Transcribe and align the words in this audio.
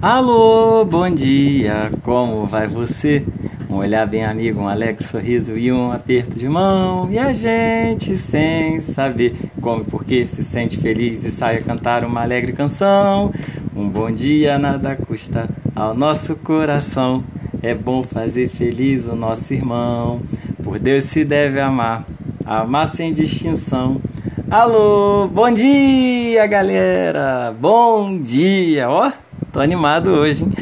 Alô, 0.00 0.84
bom 0.84 1.10
dia, 1.10 1.90
como 2.04 2.46
vai 2.46 2.68
você? 2.68 3.24
Um 3.68 3.78
olhar 3.78 4.06
bem 4.06 4.24
amigo, 4.24 4.60
um 4.60 4.68
alegre 4.68 5.04
sorriso 5.04 5.58
e 5.58 5.72
um 5.72 5.90
aperto 5.90 6.38
de 6.38 6.48
mão. 6.48 7.08
E 7.10 7.18
a 7.18 7.32
gente, 7.32 8.14
sem 8.14 8.80
saber 8.80 9.34
como 9.60 9.82
e 9.82 9.84
por 9.84 10.04
que, 10.04 10.24
se 10.28 10.44
sente 10.44 10.76
feliz 10.76 11.24
e 11.24 11.32
sai 11.32 11.56
a 11.56 11.62
cantar 11.62 12.04
uma 12.04 12.22
alegre 12.22 12.52
canção. 12.52 13.32
Um 13.74 13.88
bom 13.88 14.08
dia 14.08 14.56
nada 14.56 14.94
custa 14.94 15.50
ao 15.74 15.92
nosso 15.94 16.36
coração. 16.36 17.24
É 17.60 17.74
bom 17.74 18.04
fazer 18.04 18.46
feliz 18.46 19.08
o 19.08 19.16
nosso 19.16 19.52
irmão. 19.52 20.22
Por 20.62 20.78
Deus 20.78 21.04
se 21.04 21.24
deve 21.24 21.58
amar, 21.58 22.04
amar 22.46 22.86
sem 22.86 23.12
distinção. 23.12 24.00
Alô, 24.48 25.26
bom 25.26 25.52
dia, 25.52 26.46
galera! 26.46 27.52
Bom 27.60 28.18
dia! 28.20 28.88
Ó, 28.88 29.10
tô 29.52 29.60
animado 29.60 30.10
hoje, 30.10 30.44
hein? 30.44 30.52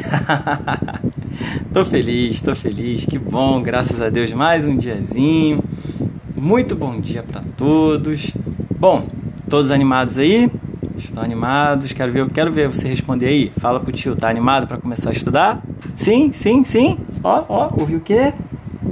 tô 1.73 1.85
feliz, 1.85 2.41
tô 2.41 2.55
feliz, 2.55 3.05
que 3.05 3.19
bom, 3.19 3.61
graças 3.63 4.01
a 4.01 4.09
Deus, 4.09 4.33
mais 4.33 4.65
um 4.65 4.77
diazinho. 4.77 5.63
Muito 6.37 6.77
bom 6.77 6.99
dia 7.01 7.23
para 7.23 7.41
todos. 7.57 8.33
Bom, 8.79 9.07
todos 9.49 9.71
animados 9.71 10.19
aí? 10.19 10.51
Estão 10.97 11.23
animados? 11.23 11.93
Quero 11.93 12.13
ver, 12.13 12.31
quero 12.31 12.53
ver 12.53 12.69
você 12.69 12.89
responder 12.89 13.27
aí. 13.27 13.53
Fala 13.59 13.81
pro 13.81 13.93
tio, 13.93 14.15
tá 14.15 14.29
animado 14.29 14.67
para 14.67 14.77
começar 14.77 15.11
a 15.11 15.13
estudar? 15.13 15.63
Sim, 15.95 16.33
sim, 16.33 16.65
sim. 16.65 16.99
Ó, 17.23 17.45
ó, 17.49 17.71
ouviu 17.79 17.99
o 17.99 18.01
quê? 18.01 18.33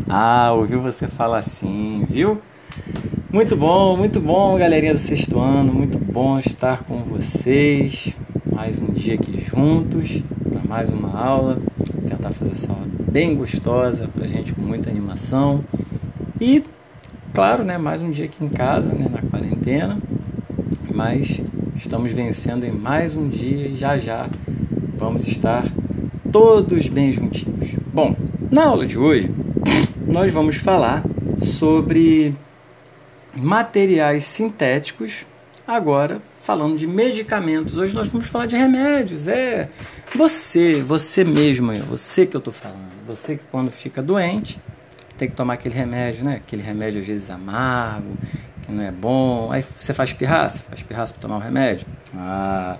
Ah, 0.08 0.52
ouviu 0.52 0.80
você 0.80 1.06
falar 1.06 1.42
sim, 1.42 2.04
viu? 2.08 2.40
Muito 3.32 3.56
bom, 3.56 3.96
muito 3.96 4.20
bom, 4.20 4.56
galerinha 4.56 4.92
do 4.92 4.98
sexto 4.98 5.38
ano. 5.38 5.72
Muito 5.72 5.98
bom 5.98 6.38
estar 6.38 6.82
com 6.84 6.98
vocês. 7.02 8.14
Mais 8.54 8.78
um 8.78 8.86
dia 8.86 9.14
aqui 9.14 9.44
juntos, 9.44 10.22
para 10.48 10.62
mais 10.62 10.90
uma 10.90 11.12
aula. 11.12 11.58
Tentar 12.06 12.30
fazer 12.30 12.52
essa 12.52 12.72
aula 12.72 12.86
bem 13.10 13.34
gostosa 13.34 14.06
pra 14.06 14.28
gente, 14.28 14.54
com 14.54 14.62
muita 14.62 14.88
animação. 14.88 15.64
E, 16.40 16.62
claro, 17.34 17.64
né, 17.64 17.76
mais 17.76 18.00
um 18.00 18.12
dia 18.12 18.26
aqui 18.26 18.44
em 18.44 18.48
casa, 18.48 18.92
né, 18.92 19.08
na 19.10 19.20
quarentena. 19.28 19.98
Mas 20.94 21.40
estamos 21.74 22.12
vencendo 22.12 22.62
em 22.62 22.70
mais 22.70 23.12
um 23.16 23.28
dia 23.28 23.66
e 23.66 23.76
já 23.76 23.98
já 23.98 24.30
vamos 24.96 25.26
estar 25.26 25.64
todos 26.30 26.88
bem 26.88 27.12
juntinhos. 27.12 27.70
Bom, 27.92 28.14
na 28.52 28.66
aula 28.66 28.86
de 28.86 28.96
hoje 28.96 29.32
nós 30.06 30.30
vamos 30.32 30.56
falar 30.56 31.02
sobre 31.40 32.32
materiais 33.34 34.22
sintéticos. 34.22 35.26
Agora, 35.66 36.22
falando 36.44 36.76
de 36.76 36.86
medicamentos, 36.86 37.78
hoje 37.78 37.94
nós 37.94 38.08
vamos 38.10 38.26
falar 38.26 38.44
de 38.44 38.54
remédios. 38.54 39.26
É 39.28 39.70
você, 40.14 40.82
você 40.82 41.24
mesmo, 41.24 41.72
você 41.74 42.26
que 42.26 42.36
eu 42.36 42.38
estou 42.38 42.52
falando. 42.52 42.92
Você 43.06 43.36
que 43.36 43.44
quando 43.50 43.70
fica 43.70 44.02
doente 44.02 44.60
tem 45.16 45.28
que 45.28 45.34
tomar 45.34 45.54
aquele 45.54 45.74
remédio, 45.74 46.22
né? 46.22 46.36
Aquele 46.36 46.62
remédio 46.62 47.00
às 47.00 47.06
vezes 47.06 47.30
amargo, 47.30 48.14
que 48.64 48.70
não 48.70 48.82
é 48.82 48.92
bom. 48.92 49.50
Aí 49.50 49.64
você 49.80 49.94
faz 49.94 50.12
pirraça, 50.12 50.62
faz 50.68 50.82
pirraça 50.82 51.14
para 51.14 51.22
tomar 51.22 51.36
o 51.36 51.40
remédio. 51.40 51.86
Ah, 52.14 52.76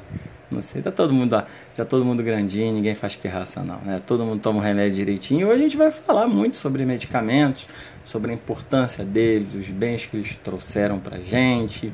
não 0.50 0.60
sei, 0.60 0.82
tá 0.82 0.92
todo 0.92 1.14
mundo, 1.14 1.42
já 1.74 1.84
todo 1.86 2.04
mundo 2.04 2.22
grandinho, 2.22 2.74
ninguém 2.74 2.94
faz 2.94 3.16
pirraça 3.16 3.62
não, 3.62 3.78
né? 3.78 3.98
Todo 4.06 4.24
mundo 4.26 4.42
toma 4.42 4.58
o 4.58 4.62
remédio 4.62 4.96
direitinho. 4.96 5.48
Hoje 5.48 5.54
a 5.54 5.62
gente 5.62 5.76
vai 5.78 5.90
falar 5.90 6.26
muito 6.26 6.58
sobre 6.58 6.84
medicamentos, 6.84 7.66
sobre 8.04 8.30
a 8.30 8.34
importância 8.34 9.04
deles, 9.04 9.54
os 9.54 9.70
bens 9.70 10.04
que 10.04 10.18
eles 10.18 10.36
trouxeram 10.36 10.98
pra 10.98 11.18
gente. 11.18 11.90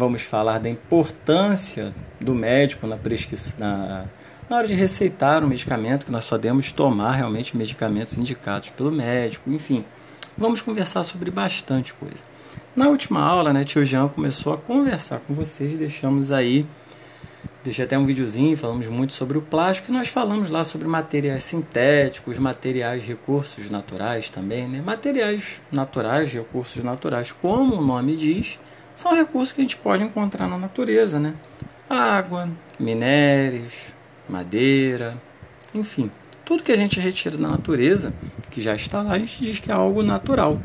Vamos 0.00 0.22
falar 0.22 0.58
da 0.58 0.70
importância 0.70 1.92
do 2.18 2.34
médico 2.34 2.86
na 2.86 2.96
na, 3.58 4.06
na 4.48 4.56
hora 4.56 4.66
de 4.66 4.72
receitar 4.72 5.44
um 5.44 5.46
medicamento, 5.46 6.06
que 6.06 6.10
nós 6.10 6.24
só 6.24 6.38
devemos 6.38 6.72
tomar 6.72 7.16
realmente 7.16 7.54
medicamentos 7.54 8.16
indicados 8.16 8.70
pelo 8.70 8.90
médico, 8.90 9.50
enfim. 9.50 9.84
Vamos 10.38 10.62
conversar 10.62 11.02
sobre 11.02 11.30
bastante 11.30 11.92
coisa. 11.92 12.24
Na 12.74 12.88
última 12.88 13.20
aula, 13.20 13.52
né, 13.52 13.62
tio 13.62 13.84
Jean 13.84 14.08
começou 14.08 14.54
a 14.54 14.56
conversar 14.56 15.20
com 15.20 15.34
vocês, 15.34 15.76
deixamos 15.76 16.32
aí 16.32 16.66
Deixei 17.62 17.84
até 17.84 17.98
um 17.98 18.06
videozinho, 18.06 18.56
falamos 18.56 18.88
muito 18.88 19.12
sobre 19.12 19.36
o 19.36 19.42
plástico 19.42 19.90
e 19.90 19.94
nós 19.94 20.08
falamos 20.08 20.48
lá 20.48 20.64
sobre 20.64 20.88
materiais 20.88 21.44
sintéticos, 21.44 22.38
materiais 22.38 23.04
recursos 23.04 23.68
naturais 23.68 24.30
também, 24.30 24.66
né? 24.66 24.80
Materiais 24.80 25.60
naturais, 25.70 26.32
recursos 26.32 26.82
naturais, 26.82 27.32
como 27.32 27.76
o 27.76 27.84
nome 27.84 28.16
diz, 28.16 28.58
são 28.94 29.14
recursos 29.14 29.52
que 29.52 29.60
a 29.60 29.64
gente 29.64 29.76
pode 29.76 30.02
encontrar 30.02 30.48
na 30.48 30.58
natureza, 30.58 31.18
né? 31.18 31.34
Água, 31.88 32.48
minérios, 32.78 33.94
madeira, 34.28 35.16
enfim, 35.74 36.10
tudo 36.44 36.62
que 36.62 36.72
a 36.72 36.76
gente 36.76 36.98
retira 36.98 37.36
da 37.36 37.48
natureza, 37.48 38.12
que 38.50 38.60
já 38.60 38.74
está 38.74 39.02
lá, 39.02 39.12
a 39.12 39.18
gente 39.18 39.42
diz 39.42 39.58
que 39.58 39.70
é 39.70 39.74
algo 39.74 40.02
natural. 40.02 40.60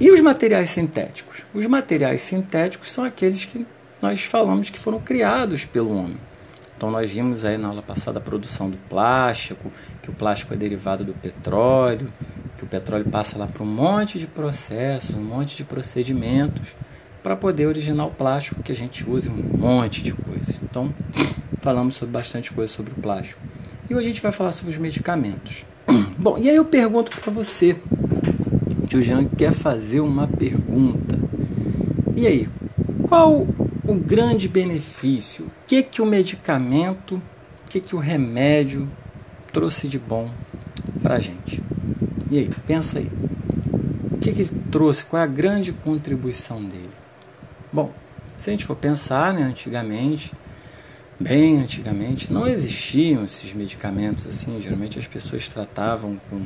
E 0.00 0.10
os 0.10 0.20
materiais 0.20 0.70
sintéticos? 0.70 1.44
Os 1.54 1.66
materiais 1.66 2.22
sintéticos 2.22 2.90
são 2.90 3.04
aqueles 3.04 3.44
que 3.44 3.66
nós 4.00 4.22
falamos 4.22 4.70
que 4.70 4.78
foram 4.78 4.98
criados 4.98 5.64
pelo 5.64 5.96
homem. 5.96 6.18
Então 6.76 6.90
nós 6.90 7.10
vimos 7.10 7.44
aí 7.44 7.56
na 7.56 7.68
aula 7.68 7.82
passada 7.82 8.18
a 8.18 8.22
produção 8.22 8.68
do 8.68 8.76
plástico, 8.88 9.70
que 10.02 10.10
o 10.10 10.12
plástico 10.12 10.54
é 10.54 10.56
derivado 10.56 11.04
do 11.04 11.12
petróleo, 11.12 12.10
que 12.56 12.64
o 12.64 12.66
petróleo 12.66 13.04
passa 13.04 13.38
lá 13.38 13.46
por 13.46 13.62
um 13.62 13.66
monte 13.66 14.18
de 14.18 14.26
processos, 14.26 15.14
um 15.14 15.22
monte 15.22 15.56
de 15.56 15.64
procedimentos 15.64 16.74
para 17.22 17.36
poder 17.36 17.66
originar 17.66 18.06
o 18.06 18.10
plástico 18.10 18.62
que 18.62 18.72
a 18.72 18.76
gente 18.76 19.08
usa 19.08 19.30
um 19.30 19.58
monte 19.58 20.02
de 20.02 20.12
coisas. 20.12 20.60
Então 20.62 20.92
falamos 21.60 21.94
sobre 21.94 22.12
bastante 22.12 22.52
coisa 22.52 22.72
sobre 22.72 22.92
o 22.92 22.96
plástico. 22.96 23.40
E 23.88 23.94
hoje 23.94 24.06
a 24.06 24.10
gente 24.10 24.22
vai 24.22 24.32
falar 24.32 24.52
sobre 24.52 24.72
os 24.72 24.78
medicamentos. 24.78 25.64
Bom, 26.18 26.38
e 26.38 26.48
aí 26.48 26.56
eu 26.56 26.64
pergunto 26.64 27.16
para 27.20 27.32
você, 27.32 27.76
tio 28.88 29.02
Jean 29.02 29.24
quer 29.26 29.52
fazer 29.52 30.00
uma 30.00 30.26
pergunta. 30.26 31.18
E 32.14 32.26
aí, 32.26 32.48
qual 33.08 33.46
o 33.84 33.94
grande 33.94 34.48
benefício, 34.48 35.46
o 35.46 35.50
que, 35.66 35.82
que 35.82 36.00
o 36.00 36.06
medicamento, 36.06 37.16
o 37.16 37.70
que, 37.70 37.80
que 37.80 37.96
o 37.96 37.98
remédio 37.98 38.88
trouxe 39.52 39.88
de 39.88 39.98
bom 39.98 40.30
para 41.02 41.16
a 41.16 41.18
gente. 41.18 41.62
E 42.30 42.38
aí, 42.38 42.50
pensa 42.66 42.98
aí. 42.98 43.10
O 44.10 44.18
que, 44.18 44.32
que 44.32 44.42
ele 44.42 44.62
trouxe? 44.70 45.04
Qual 45.04 45.20
é 45.20 45.24
a 45.24 45.28
grande 45.28 45.72
contribuição 45.72 46.62
dele? 46.64 46.91
Bom, 47.72 47.90
se 48.36 48.50
a 48.50 48.52
gente 48.52 48.66
for 48.66 48.76
pensar, 48.76 49.32
né, 49.32 49.42
antigamente, 49.44 50.32
bem 51.18 51.60
antigamente, 51.60 52.30
não 52.30 52.46
existiam 52.46 53.24
esses 53.24 53.54
medicamentos 53.54 54.26
assim. 54.26 54.60
Geralmente 54.60 54.98
as 54.98 55.06
pessoas 55.06 55.48
tratavam 55.48 56.20
com 56.28 56.40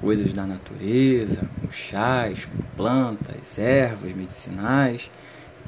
coisas 0.00 0.32
da 0.32 0.46
natureza, 0.46 1.42
com 1.60 1.70
chás, 1.70 2.46
com 2.46 2.62
plantas, 2.76 3.58
ervas 3.58 4.14
medicinais, 4.14 5.10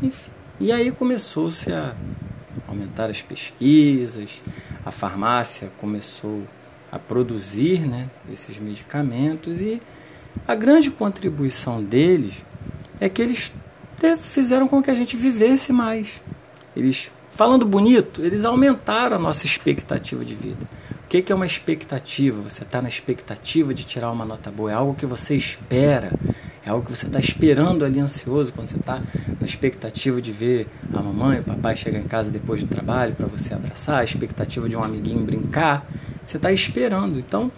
enfim. 0.03 0.31
E 0.59 0.73
aí 0.73 0.91
começou-se 0.91 1.71
a 1.73 1.95
aumentar 2.67 3.11
as 3.11 3.21
pesquisas, 3.21 4.41
a 4.85 4.91
farmácia 4.91 5.71
começou 5.79 6.43
a 6.91 6.99
produzir 6.99 7.81
né, 7.81 8.09
esses 8.33 8.59
medicamentos 8.59 9.61
e 9.61 9.81
a 10.47 10.55
grande 10.55 10.91
contribuição 10.91 11.83
deles 11.83 12.43
é 13.01 13.09
que 13.09 13.21
eles 13.21 13.53
fizeram 14.17 14.69
com 14.69 14.83
que 14.83 14.91
a 14.91 14.95
gente 14.95 15.17
vivesse 15.17 15.73
mais. 15.73 16.21
Eles, 16.77 17.11
falando 17.31 17.67
bonito, 17.67 18.23
eles 18.23 18.45
aumentaram 18.45 19.17
a 19.17 19.21
nossa 19.21 19.47
expectativa 19.47 20.25
de 20.25 20.35
vida. 20.35 20.69
O 21.05 21.09
que 21.09 21.33
é 21.33 21.35
uma 21.35 21.47
expectativa? 21.47 22.41
Você 22.43 22.63
está 22.63 22.81
na 22.81 22.89
expectativa 22.89 23.75
de 23.75 23.85
tirar 23.85 24.11
uma 24.11 24.25
nota 24.25 24.51
boa, 24.51 24.71
é 24.71 24.75
algo 24.75 24.95
que 24.95 25.07
você 25.07 25.35
espera 25.35 26.13
é 26.65 26.69
algo 26.69 26.85
que 26.85 26.95
você 26.95 27.07
está 27.07 27.19
esperando 27.19 27.85
ali 27.85 27.99
ansioso 27.99 28.53
quando 28.53 28.69
você 28.69 28.77
está 28.77 29.03
na 29.41 29.47
expectativa 29.47 30.21
de 30.21 30.31
ver 30.31 30.67
a 30.93 31.03
mamãe 31.03 31.41
o 31.41 31.43
papai 31.43 31.75
chegar 31.75 31.99
em 31.99 32.05
casa 32.05 32.31
depois 32.31 32.63
do 32.63 32.69
trabalho 32.69 33.15
para 33.15 33.27
você 33.27 33.55
abraçar, 33.55 34.01
a 34.01 34.05
expectativa 34.05 34.69
de 34.69 34.77
um 34.77 34.85
amiguinho 34.85 35.25
brincar. 35.25 35.87
Você 36.25 36.37
está 36.37 36.53
esperando. 36.53 37.19
Então, 37.19 37.51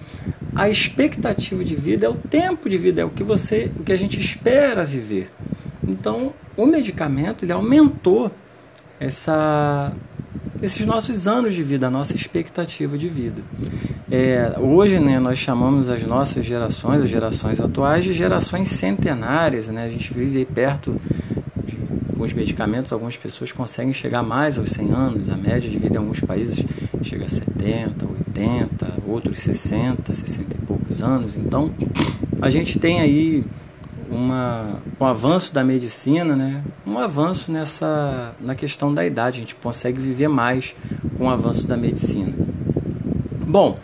a 0.54 0.70
expectativa 0.70 1.64
de 1.64 1.74
vida 1.74 2.06
é 2.06 2.08
o 2.08 2.14
tempo 2.14 2.68
de 2.68 2.78
vida, 2.78 3.02
é 3.02 3.04
o 3.04 3.10
que 3.10 3.24
você, 3.24 3.70
o 3.78 3.82
que 3.82 3.92
a 3.92 3.96
gente 3.96 4.18
espera 4.18 4.84
viver. 4.84 5.30
Então, 5.86 6.32
o 6.56 6.66
medicamento 6.66 7.44
ele 7.44 7.52
aumentou 7.52 8.30
essa 9.00 9.92
esses 10.62 10.86
nossos 10.86 11.26
anos 11.26 11.54
de 11.54 11.62
vida, 11.62 11.88
a 11.88 11.90
nossa 11.90 12.14
expectativa 12.14 12.96
de 12.96 13.08
vida. 13.08 13.42
É, 14.08 14.54
hoje, 14.60 15.00
né, 15.00 15.18
nós 15.18 15.38
chamamos 15.38 15.88
as 15.88 16.06
nossas 16.06 16.46
gerações, 16.46 17.02
as 17.02 17.08
gerações 17.08 17.60
atuais, 17.60 18.04
de 18.04 18.12
gerações 18.12 18.68
centenárias. 18.68 19.68
Né? 19.68 19.84
A 19.84 19.90
gente 19.90 20.14
vive 20.14 20.44
perto 20.44 20.96
de, 21.66 21.74
com 22.14 22.22
os 22.22 22.32
medicamentos, 22.32 22.92
algumas 22.92 23.16
pessoas 23.16 23.50
conseguem 23.50 23.92
chegar 23.92 24.22
mais 24.22 24.56
aos 24.56 24.70
100 24.70 24.92
anos. 24.92 25.30
A 25.30 25.36
média 25.36 25.68
de 25.68 25.78
vida 25.78 25.96
em 25.96 25.98
alguns 25.98 26.20
países 26.20 26.64
chega 27.02 27.24
a 27.24 27.28
70, 27.28 28.06
80, 28.06 28.92
outros 29.08 29.40
60, 29.40 30.12
60 30.12 30.56
e 30.56 30.66
poucos 30.66 31.02
anos. 31.02 31.36
Então, 31.36 31.74
a 32.40 32.48
gente 32.48 32.78
tem 32.78 33.00
aí 33.00 33.44
uma, 34.12 34.80
um 35.00 35.04
avanço 35.04 35.52
da 35.54 35.64
medicina, 35.64 36.36
né? 36.36 36.62
um 36.86 36.98
avanço 36.98 37.50
nessa 37.50 38.34
na 38.40 38.54
questão 38.54 38.92
da 38.92 39.04
idade. 39.04 39.38
A 39.38 39.40
gente 39.40 39.54
consegue 39.54 39.98
viver 39.98 40.28
mais 40.28 40.74
com 41.16 41.24
o 41.24 41.30
avanço 41.30 41.66
da 41.66 41.76
medicina. 41.76 42.34
Bom, 43.46 43.78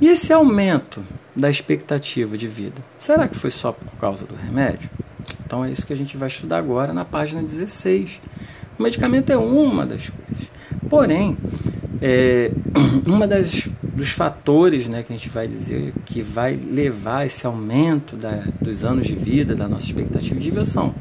e 0.00 0.08
esse 0.08 0.32
aumento 0.32 1.02
da 1.34 1.50
expectativa 1.50 2.36
de 2.36 2.46
vida, 2.46 2.82
será 2.98 3.26
que 3.26 3.36
foi 3.36 3.50
só 3.50 3.72
por 3.72 3.92
causa 3.98 4.24
do 4.24 4.34
remédio? 4.36 4.90
Então 5.44 5.64
é 5.64 5.70
isso 5.70 5.86
que 5.86 5.92
a 5.92 5.96
gente 5.96 6.16
vai 6.16 6.28
estudar 6.28 6.58
agora 6.58 6.92
na 6.92 7.04
página 7.04 7.42
16. 7.42 8.20
O 8.78 8.82
medicamento 8.82 9.30
é 9.30 9.36
uma 9.36 9.86
das 9.86 10.10
coisas. 10.10 10.48
Porém, 10.88 11.36
é, 12.00 12.50
uma 13.06 13.26
das 13.26 13.63
dos 13.94 14.10
fatores 14.10 14.88
né, 14.88 15.02
que 15.02 15.12
a 15.12 15.16
gente 15.16 15.28
vai 15.28 15.46
dizer 15.46 15.92
que 16.04 16.22
vai 16.22 16.54
levar 16.54 17.26
esse 17.26 17.46
aumento 17.46 18.16
da, 18.16 18.44
dos 18.60 18.84
anos 18.84 19.06
de 19.06 19.14
vida, 19.14 19.54
da 19.54 19.68
nossa 19.68 19.86
expectativa 19.86 20.38
de 20.38 20.50
vida, 20.50 20.64
são 20.64 20.94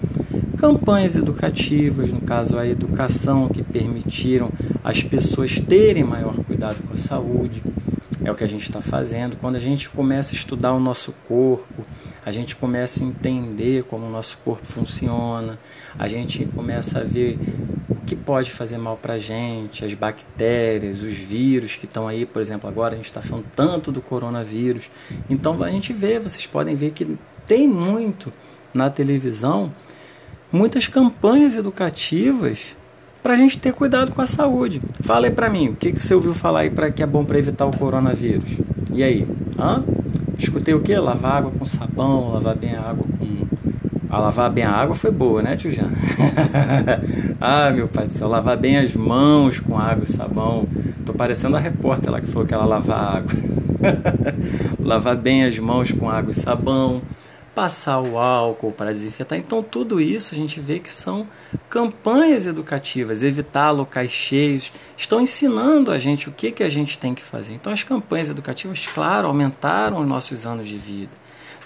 campanhas 0.57 1.15
educativas, 1.15 2.09
no 2.09 2.21
caso 2.21 2.57
a 2.57 2.67
educação, 2.67 3.49
que 3.49 3.61
permitiram 3.61 4.49
as 4.83 5.03
pessoas 5.03 5.59
terem 5.59 6.03
maior 6.03 6.35
cuidado 6.35 6.81
com 6.87 6.93
a 6.93 6.97
saúde. 6.97 7.61
É 8.23 8.31
o 8.31 8.35
que 8.35 8.43
a 8.43 8.47
gente 8.47 8.63
está 8.63 8.79
fazendo. 8.79 9.35
Quando 9.35 9.57
a 9.57 9.59
gente 9.59 9.89
começa 9.89 10.33
a 10.33 10.37
estudar 10.37 10.73
o 10.73 10.79
nosso 10.79 11.13
corpo, 11.27 11.85
a 12.25 12.31
gente 12.31 12.55
começa 12.55 13.03
a 13.03 13.07
entender 13.07 13.83
como 13.83 14.05
o 14.05 14.09
nosso 14.09 14.37
corpo 14.43 14.65
funciona, 14.65 15.59
a 15.97 16.07
gente 16.07 16.45
começa 16.45 16.99
a 16.99 17.03
ver 17.03 17.37
o 17.89 17.95
que 17.95 18.15
pode 18.15 18.51
fazer 18.51 18.77
mal 18.77 18.97
para 18.97 19.15
a 19.15 19.17
gente, 19.17 19.83
as 19.83 19.93
bactérias, 19.93 21.03
os 21.03 21.13
vírus 21.13 21.75
que 21.75 21.85
estão 21.85 22.07
aí, 22.07 22.25
por 22.25 22.41
exemplo, 22.41 22.69
agora 22.69 22.93
a 22.93 22.97
gente 22.97 23.05
está 23.05 23.21
falando 23.21 23.45
tanto 23.55 23.91
do 23.91 24.01
coronavírus. 24.01 24.89
Então 25.29 25.61
a 25.63 25.69
gente 25.69 25.91
vê, 25.91 26.19
vocês 26.19 26.45
podem 26.47 26.75
ver 26.75 26.91
que 26.91 27.17
tem 27.45 27.67
muito 27.67 28.31
na 28.73 28.89
televisão, 28.89 29.71
muitas 30.51 30.87
campanhas 30.87 31.55
educativas 31.55 32.75
para 33.21 33.33
a 33.33 33.35
gente 33.37 33.57
ter 33.57 33.71
cuidado 33.73 34.11
com 34.11 34.21
a 34.21 34.27
saúde. 34.27 34.81
Fala 35.01 35.27
aí 35.27 35.31
para 35.31 35.49
mim, 35.49 35.69
o 35.69 35.75
que, 35.75 35.93
que 35.93 36.03
você 36.03 36.13
ouviu 36.13 36.33
falar 36.33 36.61
aí 36.61 36.69
para 36.69 36.91
que 36.91 37.01
é 37.01 37.05
bom 37.05 37.23
para 37.23 37.39
evitar 37.39 37.65
o 37.65 37.77
coronavírus? 37.77 38.57
E 38.93 39.01
aí? 39.01 39.27
Hã? 39.57 39.83
Escutei 40.37 40.73
o 40.73 40.81
quê? 40.81 40.97
Lavar 40.97 41.37
água 41.37 41.51
com 41.51 41.65
sabão, 41.65 42.31
lavar 42.31 42.55
bem 42.55 42.75
a 42.75 42.81
água 42.81 43.05
com. 43.17 43.33
A 44.09 44.19
lavar 44.19 44.49
bem 44.51 44.63
a 44.63 44.71
água 44.71 44.93
foi 44.93 45.09
boa, 45.09 45.41
né, 45.41 45.55
tio 45.55 45.71
Jean? 45.71 45.89
ah, 47.41 47.71
meu 47.71 47.87
pai 47.87 48.05
do 48.05 48.11
céu, 48.11 48.27
lavar 48.27 48.55
bem 48.55 48.77
as 48.77 48.95
mãos 48.95 49.59
com 49.59 49.77
água 49.77 50.03
e 50.03 50.07
sabão. 50.07 50.67
Tô 51.03 51.13
parecendo 51.13 51.57
a 51.57 51.59
repórter 51.59 52.11
lá 52.11 52.21
que 52.21 52.27
falou 52.27 52.47
que 52.47 52.53
ela 52.53 52.65
lava 52.65 52.93
água. 52.93 53.33
lavar 54.79 55.15
bem 55.15 55.45
as 55.45 55.57
mãos 55.57 55.91
com 55.91 56.09
água 56.09 56.29
e 56.29 56.33
sabão 56.33 57.01
passar 57.53 57.99
o 57.99 58.17
álcool 58.17 58.71
para 58.71 58.91
desinfetar. 58.91 59.37
Então, 59.37 59.61
tudo 59.61 60.01
isso 60.01 60.33
a 60.33 60.37
gente 60.37 60.59
vê 60.59 60.79
que 60.79 60.89
são 60.89 61.27
campanhas 61.69 62.47
educativas, 62.47 63.23
evitar 63.23 63.71
locais 63.71 64.11
cheios, 64.11 64.71
estão 64.97 65.21
ensinando 65.21 65.91
a 65.91 65.99
gente 65.99 66.29
o 66.29 66.31
que, 66.31 66.51
que 66.51 66.63
a 66.63 66.69
gente 66.69 66.97
tem 66.97 67.13
que 67.13 67.21
fazer. 67.21 67.53
Então, 67.53 67.71
as 67.71 67.83
campanhas 67.83 68.29
educativas, 68.29 68.85
claro, 68.87 69.27
aumentaram 69.27 69.99
os 69.99 70.07
nossos 70.07 70.45
anos 70.45 70.67
de 70.67 70.77
vida. 70.77 71.11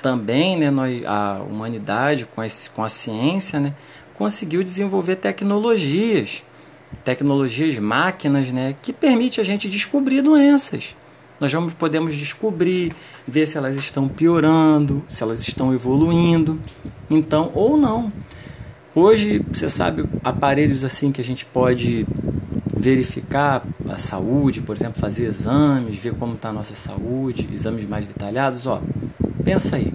Também 0.02 0.58
né, 0.58 0.70
nós, 0.70 1.04
a 1.06 1.42
humanidade, 1.42 2.26
com, 2.26 2.44
esse, 2.44 2.70
com 2.70 2.84
a 2.84 2.90
ciência, 2.90 3.60
né, 3.60 3.74
conseguiu 4.14 4.64
desenvolver 4.64 5.16
tecnologias, 5.16 6.44
tecnologias, 7.04 7.78
máquinas, 7.80 8.52
né, 8.52 8.76
que 8.82 8.92
permite 8.92 9.40
a 9.40 9.44
gente 9.44 9.70
descobrir 9.70 10.22
doenças. 10.22 10.96
Nós 11.40 11.54
vamos, 11.54 11.74
podemos 11.74 12.16
descobrir, 12.16 12.92
ver 13.28 13.46
se 13.46 13.58
elas 13.58 13.76
estão 13.76 14.08
piorando, 14.08 15.04
se 15.08 15.22
elas 15.22 15.48
estão 15.48 15.74
evoluindo, 15.74 16.60
então 17.10 17.52
ou 17.54 17.78
não. 17.78 18.12
Hoje, 18.96 19.46
você 19.52 19.70
sabe, 19.70 20.06
aparelhos 20.24 20.84
assim 20.84 21.12
que 21.12 21.22
a 21.22 21.24
gente 21.24 21.46
pode 21.46 22.08
verificar 22.76 23.64
a 23.90 24.00
saúde, 24.00 24.62
por 24.62 24.76
exemplo, 24.76 25.00
fazer 25.00 25.26
exames, 25.26 25.98
ver 25.98 26.14
como 26.16 26.34
está 26.34 26.50
a 26.50 26.54
nossa 26.54 26.74
saúde, 26.74 27.48
exames 27.52 27.88
mais 27.88 28.08
detalhados, 28.08 28.66
ó. 28.66 28.82
Pensa 29.44 29.76
aí. 29.76 29.94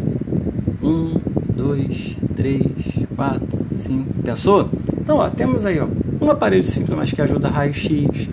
Um, 0.81 1.15
dois, 1.55 2.17
três, 2.35 2.63
quatro, 3.17 3.67
cinco. 3.75 4.13
Pensou? 4.23 4.69
Então, 5.01 5.17
ó, 5.17 5.29
temos 5.29 5.65
aí 5.65 5.81
ó, 5.81 5.89
um 6.21 6.31
aparelho 6.31 6.65
simples, 6.65 6.97
mas 6.97 7.13
que 7.13 7.21
ajuda 7.21 7.49
raio-x, 7.49 8.29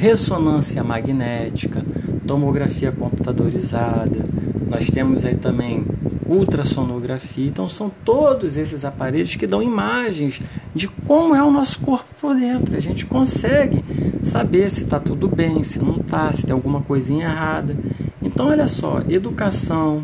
ressonância 0.00 0.82
magnética, 0.82 1.84
tomografia 2.26 2.90
computadorizada, 2.90 4.24
nós 4.66 4.88
temos 4.88 5.26
aí 5.26 5.34
também 5.34 5.84
ultrassonografia. 6.26 7.46
Então 7.46 7.68
são 7.68 7.92
todos 8.02 8.56
esses 8.56 8.86
aparelhos 8.86 9.36
que 9.36 9.46
dão 9.46 9.62
imagens 9.62 10.40
de 10.74 10.88
como 10.88 11.34
é 11.34 11.42
o 11.42 11.50
nosso 11.50 11.80
corpo 11.80 12.08
por 12.18 12.34
dentro. 12.34 12.74
A 12.74 12.80
gente 12.80 13.04
consegue 13.04 13.84
saber 14.22 14.70
se 14.70 14.84
está 14.84 14.98
tudo 14.98 15.28
bem, 15.28 15.62
se 15.62 15.78
não 15.80 15.96
está, 15.96 16.32
se 16.32 16.46
tem 16.46 16.54
alguma 16.54 16.80
coisinha 16.80 17.26
errada. 17.26 17.76
Então 18.22 18.46
olha 18.46 18.68
só, 18.68 19.02
educação, 19.06 20.02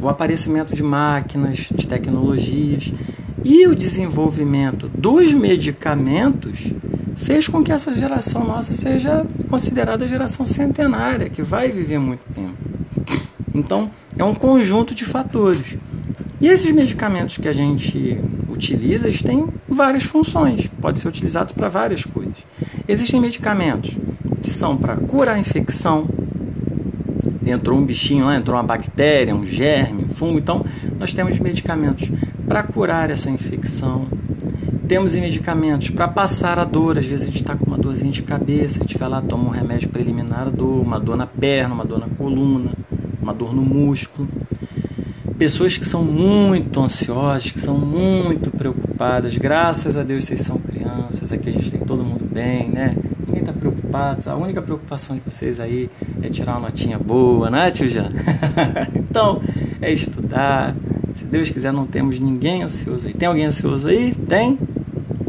o 0.00 0.08
aparecimento 0.08 0.74
de 0.74 0.82
máquinas, 0.82 1.68
de 1.70 1.86
tecnologias 1.86 2.90
e 3.44 3.66
o 3.66 3.74
desenvolvimento 3.74 4.88
dos 4.88 5.34
medicamentos 5.34 6.72
fez 7.20 7.46
com 7.46 7.62
que 7.62 7.70
essa 7.70 7.92
geração 7.92 8.44
nossa 8.44 8.72
seja 8.72 9.26
considerada 9.48 10.08
geração 10.08 10.44
centenária, 10.44 11.28
que 11.28 11.42
vai 11.42 11.70
viver 11.70 11.98
muito 11.98 12.22
tempo. 12.34 12.56
Então, 13.54 13.90
é 14.16 14.24
um 14.24 14.34
conjunto 14.34 14.94
de 14.94 15.04
fatores. 15.04 15.76
E 16.40 16.48
esses 16.48 16.70
medicamentos 16.72 17.36
que 17.36 17.46
a 17.46 17.52
gente 17.52 18.18
utiliza, 18.48 19.08
eles 19.08 19.22
têm 19.22 19.46
várias 19.68 20.04
funções, 20.04 20.68
pode 20.80 20.98
ser 20.98 21.08
utilizado 21.08 21.52
para 21.52 21.68
várias 21.68 22.04
coisas. 22.04 22.38
Existem 22.88 23.20
medicamentos 23.20 23.96
que 24.42 24.50
são 24.50 24.76
para 24.76 24.96
curar 24.96 25.36
a 25.36 25.38
infecção, 25.38 26.08
entrou 27.44 27.78
um 27.78 27.84
bichinho 27.84 28.24
lá, 28.24 28.36
entrou 28.36 28.56
uma 28.56 28.62
bactéria, 28.62 29.34
um 29.34 29.44
germe, 29.44 30.04
um 30.04 30.08
fungo, 30.08 30.38
então 30.38 30.64
nós 30.98 31.12
temos 31.12 31.38
medicamentos 31.38 32.10
para 32.48 32.62
curar 32.62 33.10
essa 33.10 33.30
infecção, 33.30 34.06
temos 34.90 35.14
medicamentos 35.14 35.88
para 35.88 36.08
passar 36.08 36.58
a 36.58 36.64
dor, 36.64 36.98
às 36.98 37.06
vezes 37.06 37.22
a 37.22 37.26
gente 37.26 37.40
está 37.40 37.54
com 37.54 37.64
uma 37.64 37.78
dorzinha 37.78 38.10
de 38.10 38.22
cabeça, 38.22 38.78
a 38.78 38.82
gente 38.82 38.98
vai 38.98 39.08
lá, 39.08 39.22
toma 39.22 39.44
um 39.44 39.52
remédio 39.52 39.88
para 39.88 40.00
eliminar 40.00 40.48
a 40.48 40.50
dor, 40.50 40.82
uma 40.82 40.98
dor 40.98 41.16
na 41.16 41.28
perna, 41.28 41.72
uma 41.72 41.84
dor 41.84 42.00
na 42.00 42.08
coluna, 42.08 42.72
uma 43.22 43.32
dor 43.32 43.54
no 43.54 43.62
músculo. 43.62 44.26
Pessoas 45.38 45.78
que 45.78 45.86
são 45.86 46.02
muito 46.02 46.80
ansiosas, 46.80 47.52
que 47.52 47.60
são 47.60 47.78
muito 47.78 48.50
preocupadas, 48.50 49.36
graças 49.36 49.96
a 49.96 50.02
Deus 50.02 50.24
vocês 50.24 50.40
são 50.40 50.58
crianças, 50.58 51.32
aqui 51.32 51.50
a 51.50 51.52
gente 51.52 51.70
tem 51.70 51.78
todo 51.78 52.02
mundo 52.02 52.28
bem, 52.28 52.68
né? 52.68 52.96
Ninguém 53.24 53.42
está 53.42 53.52
preocupado, 53.52 54.28
a 54.28 54.34
única 54.34 54.60
preocupação 54.60 55.14
de 55.14 55.22
vocês 55.24 55.60
aí 55.60 55.88
é 56.20 56.28
tirar 56.28 56.54
uma 56.54 56.62
notinha 56.62 56.98
boa, 56.98 57.48
né, 57.48 57.70
tio 57.70 57.86
Jean? 57.86 58.08
então, 58.98 59.40
é 59.80 59.92
estudar. 59.92 60.74
Se 61.12 61.24
Deus 61.26 61.48
quiser, 61.48 61.72
não 61.72 61.86
temos 61.86 62.18
ninguém 62.18 62.64
ansioso 62.64 63.06
aí. 63.06 63.14
Tem 63.14 63.28
alguém 63.28 63.44
ansioso 63.44 63.88
aí? 63.88 64.14
Tem? 64.14 64.58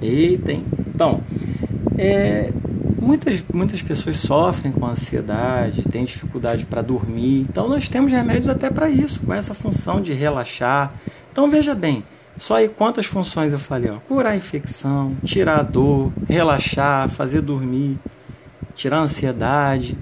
Eita, 0.01 0.51
hein? 0.51 0.65
Então, 0.93 1.21
é, 1.97 2.51
muitas, 2.99 3.43
muitas 3.53 3.81
pessoas 3.81 4.17
sofrem 4.17 4.71
com 4.71 4.85
ansiedade, 4.85 5.83
têm 5.83 6.05
dificuldade 6.05 6.65
para 6.65 6.81
dormir. 6.81 7.41
Então, 7.49 7.67
nós 7.67 7.87
temos 7.87 8.11
remédios 8.11 8.49
até 8.49 8.69
para 8.69 8.89
isso, 8.89 9.19
com 9.21 9.33
essa 9.33 9.53
função 9.53 10.01
de 10.01 10.13
relaxar. 10.13 10.93
Então, 11.31 11.49
veja 11.49 11.75
bem, 11.75 12.03
só 12.37 12.55
aí 12.55 12.69
quantas 12.69 13.05
funções 13.05 13.51
eu 13.53 13.59
falei: 13.59 13.91
ó, 13.91 13.97
curar 13.99 14.31
a 14.31 14.35
infecção, 14.35 15.15
tirar 15.23 15.59
a 15.59 15.63
dor, 15.63 16.11
relaxar, 16.27 17.09
fazer 17.09 17.41
dormir, 17.41 17.97
tirar 18.75 18.97
a 18.97 19.01
ansiedade. 19.01 19.97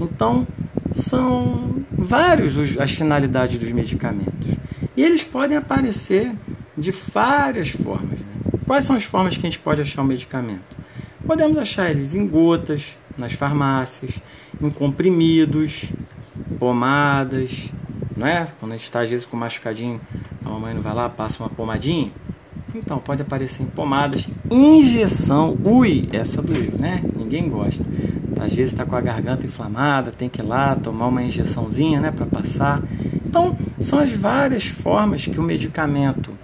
Então, 0.00 0.46
são 0.92 1.84
vários 1.90 2.78
as 2.78 2.90
finalidades 2.90 3.58
dos 3.58 3.70
medicamentos. 3.72 4.56
E 4.96 5.02
eles 5.02 5.22
podem 5.22 5.56
aparecer 5.56 6.32
de 6.76 6.90
várias 6.90 7.68
formas. 7.70 8.25
Quais 8.66 8.84
são 8.84 8.96
as 8.96 9.04
formas 9.04 9.36
que 9.36 9.46
a 9.46 9.50
gente 9.50 9.60
pode 9.60 9.80
achar 9.80 10.02
o 10.02 10.04
medicamento? 10.04 10.76
Podemos 11.24 11.56
achar 11.56 11.88
eles 11.88 12.16
em 12.16 12.26
gotas, 12.26 12.96
nas 13.16 13.32
farmácias, 13.32 14.12
em 14.60 14.70
comprimidos, 14.70 15.84
pomadas, 16.58 17.70
não 18.16 18.26
é? 18.26 18.48
Quando 18.58 18.72
a 18.72 18.76
gente 18.76 18.84
está 18.84 19.02
às 19.02 19.10
vezes 19.10 19.24
com 19.24 19.36
machucadinho, 19.36 20.00
a 20.44 20.48
mamãe 20.48 20.74
não 20.74 20.82
vai 20.82 20.94
lá, 20.94 21.08
passa 21.08 21.42
uma 21.44 21.48
pomadinha. 21.48 22.10
Então, 22.74 22.98
pode 22.98 23.22
aparecer 23.22 23.62
em 23.62 23.66
pomadas, 23.66 24.26
injeção, 24.50 25.56
ui, 25.64 26.08
essa 26.12 26.42
doeu, 26.42 26.72
né? 26.76 27.02
Ninguém 27.16 27.48
gosta. 27.48 27.84
Às 28.40 28.52
vezes 28.52 28.72
está 28.72 28.84
com 28.84 28.96
a 28.96 29.00
garganta 29.00 29.46
inflamada, 29.46 30.10
tem 30.10 30.28
que 30.28 30.42
ir 30.42 30.44
lá 30.44 30.74
tomar 30.74 31.06
uma 31.06 31.22
injeçãozinha, 31.22 32.00
né, 32.00 32.10
para 32.10 32.26
passar. 32.26 32.82
Então, 33.24 33.56
são 33.80 34.00
as 34.00 34.10
várias 34.10 34.66
formas 34.66 35.24
que 35.24 35.38
o 35.38 35.42
medicamento 35.42 36.36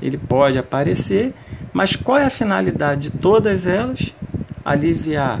ele 0.00 0.18
pode 0.18 0.58
aparecer 0.58 1.32
mas 1.72 1.96
qual 1.96 2.18
é 2.18 2.24
a 2.24 2.30
finalidade 2.30 3.10
de 3.10 3.10
todas 3.10 3.66
elas? 3.66 4.12
Aliviar 4.64 5.40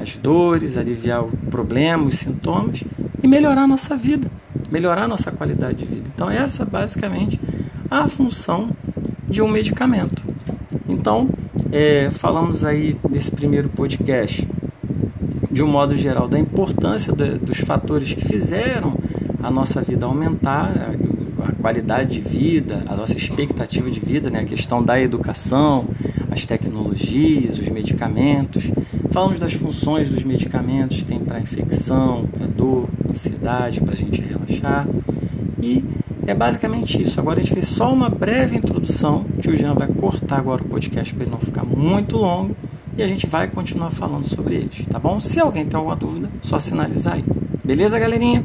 as 0.00 0.16
dores, 0.16 0.76
aliviar 0.76 1.24
o 1.24 1.30
problema, 1.50 2.04
os 2.04 2.18
sintomas 2.18 2.82
e 3.22 3.28
melhorar 3.28 3.62
a 3.62 3.66
nossa 3.66 3.96
vida, 3.96 4.30
melhorar 4.70 5.04
a 5.04 5.08
nossa 5.08 5.30
qualidade 5.30 5.78
de 5.78 5.86
vida. 5.86 6.08
Então, 6.14 6.30
essa 6.30 6.64
é 6.64 6.66
basicamente 6.66 7.40
a 7.90 8.08
função 8.08 8.70
de 9.28 9.40
um 9.40 9.48
medicamento. 9.48 10.24
Então, 10.88 11.28
é, 11.70 12.10
falamos 12.10 12.64
aí 12.64 12.96
nesse 13.08 13.30
primeiro 13.30 13.68
podcast 13.68 14.46
de 15.50 15.62
um 15.62 15.68
modo 15.68 15.94
geral, 15.94 16.26
da 16.26 16.38
importância 16.38 17.12
de, 17.12 17.38
dos 17.38 17.58
fatores 17.58 18.14
que 18.14 18.24
fizeram 18.24 18.96
a 19.42 19.50
nossa 19.50 19.82
vida 19.82 20.06
aumentar, 20.06 20.72
a, 21.44 21.52
qualidade 21.52 22.20
de 22.20 22.20
vida, 22.20 22.84
a 22.86 22.96
nossa 22.96 23.16
expectativa 23.16 23.90
de 23.90 24.00
vida, 24.00 24.30
né? 24.30 24.40
a 24.40 24.44
questão 24.44 24.82
da 24.82 25.00
educação, 25.00 25.86
as 26.30 26.46
tecnologias, 26.46 27.58
os 27.58 27.68
medicamentos. 27.68 28.70
Falamos 29.10 29.38
das 29.38 29.52
funções 29.52 30.08
dos 30.08 30.24
medicamentos 30.24 31.02
tem 31.02 31.18
para 31.18 31.40
infecção, 31.40 32.26
para 32.26 32.46
dor, 32.46 32.88
ansiedade, 33.08 33.80
para 33.80 33.94
a 33.94 33.96
gente 33.96 34.20
relaxar. 34.20 34.88
E 35.60 35.84
é 36.26 36.34
basicamente 36.34 37.02
isso. 37.02 37.20
Agora 37.20 37.40
a 37.40 37.42
gente 37.42 37.52
fez 37.52 37.66
só 37.66 37.92
uma 37.92 38.08
breve 38.08 38.56
introdução. 38.56 39.26
O 39.36 39.40
tio 39.40 39.56
Jean 39.56 39.74
vai 39.74 39.88
cortar 39.88 40.38
agora 40.38 40.62
o 40.62 40.66
podcast 40.66 41.12
para 41.14 41.24
ele 41.24 41.32
não 41.32 41.40
ficar 41.40 41.64
muito 41.64 42.16
longo 42.16 42.56
e 42.96 43.02
a 43.02 43.06
gente 43.06 43.26
vai 43.26 43.48
continuar 43.48 43.90
falando 43.90 44.26
sobre 44.26 44.54
eles, 44.56 44.84
tá 44.86 44.98
bom? 44.98 45.18
Se 45.18 45.40
alguém 45.40 45.64
tem 45.64 45.76
alguma 45.78 45.96
dúvida, 45.96 46.30
só 46.42 46.58
sinalizar 46.58 47.14
aí. 47.14 47.24
Beleza, 47.64 47.98
galerinha? 47.98 48.44